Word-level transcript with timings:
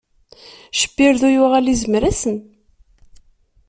Cbirdu 0.79 1.29
yuɣal 1.31 1.65
izmer-asen. 1.73 2.37